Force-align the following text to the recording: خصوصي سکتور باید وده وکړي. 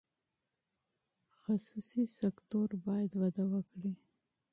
خصوصي 1.39 2.03
سکتور 2.19 2.69
باید 2.87 3.11
وده 3.21 3.43
وکړي. 3.53 3.93